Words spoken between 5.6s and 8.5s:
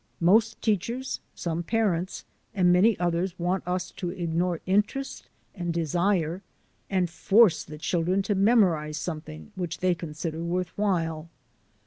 desire and force the children to